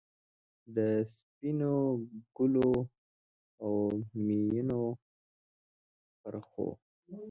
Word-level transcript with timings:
د 0.75 0.77
سپینو 1.15 1.75
ګلو، 2.37 2.69
اومیینو 3.65 4.83
پرخو، 6.21 6.69